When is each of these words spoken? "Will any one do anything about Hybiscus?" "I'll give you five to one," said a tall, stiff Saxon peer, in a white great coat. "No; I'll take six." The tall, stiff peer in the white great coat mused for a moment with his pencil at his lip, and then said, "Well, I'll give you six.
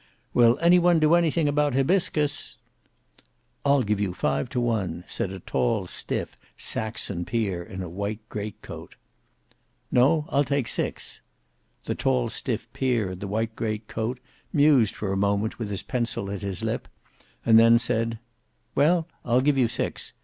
"Will 0.33 0.57
any 0.61 0.79
one 0.79 0.97
do 0.99 1.13
anything 1.13 1.47
about 1.47 1.75
Hybiscus?" 1.75 2.57
"I'll 3.63 3.83
give 3.83 3.99
you 4.01 4.15
five 4.15 4.49
to 4.49 4.59
one," 4.59 5.03
said 5.07 5.31
a 5.31 5.39
tall, 5.39 5.85
stiff 5.85 6.35
Saxon 6.57 7.23
peer, 7.23 7.61
in 7.61 7.83
a 7.83 7.87
white 7.87 8.27
great 8.27 8.63
coat. 8.63 8.95
"No; 9.91 10.25
I'll 10.31 10.43
take 10.43 10.67
six." 10.67 11.21
The 11.85 11.93
tall, 11.93 12.29
stiff 12.29 12.67
peer 12.73 13.11
in 13.11 13.19
the 13.19 13.27
white 13.27 13.55
great 13.55 13.87
coat 13.87 14.19
mused 14.51 14.95
for 14.95 15.13
a 15.13 15.15
moment 15.15 15.59
with 15.59 15.69
his 15.69 15.83
pencil 15.83 16.31
at 16.31 16.41
his 16.41 16.63
lip, 16.63 16.87
and 17.45 17.59
then 17.59 17.77
said, 17.77 18.17
"Well, 18.73 19.07
I'll 19.23 19.41
give 19.41 19.55
you 19.55 19.67
six. 19.67 20.13